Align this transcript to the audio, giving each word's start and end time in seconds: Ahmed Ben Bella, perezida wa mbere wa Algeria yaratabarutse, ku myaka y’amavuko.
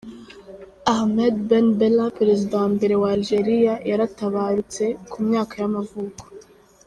Ahmed 0.93 1.35
Ben 1.49 1.67
Bella, 1.79 2.05
perezida 2.19 2.53
wa 2.61 2.67
mbere 2.75 2.93
wa 3.01 3.09
Algeria 3.15 3.73
yaratabarutse, 3.89 4.83
ku 5.11 5.17
myaka 5.27 5.53
y’amavuko. 5.61 6.23